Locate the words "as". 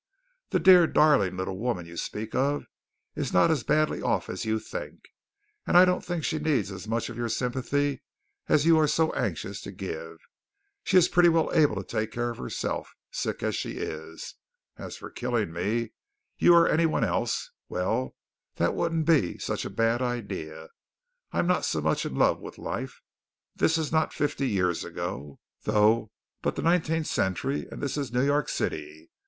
3.51-3.63, 4.31-4.45, 6.71-6.87, 8.49-8.65, 13.43-13.55, 14.75-14.97